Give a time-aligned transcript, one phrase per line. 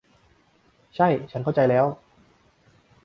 [0.95, 1.85] ใช่ ฉันเข้าใจแล้ว